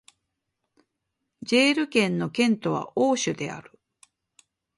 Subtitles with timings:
[1.43, 3.77] ジェール県の県都はオーシュである